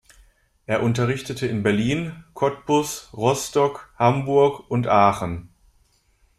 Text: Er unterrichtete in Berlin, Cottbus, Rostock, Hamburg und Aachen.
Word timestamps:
Er 0.65 0.81
unterrichtete 0.81 1.45
in 1.45 1.61
Berlin, 1.61 2.23
Cottbus, 2.33 3.13
Rostock, 3.13 3.93
Hamburg 3.99 4.61
und 4.67 4.87
Aachen. 4.87 5.49